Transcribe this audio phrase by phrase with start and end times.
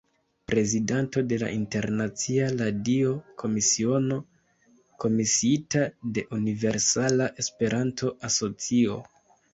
[0.51, 4.17] Prezidanto de la Internacia Radio-Komisiono,
[5.05, 5.85] komisiita
[6.17, 8.99] de Universala Esperanto-Asocio.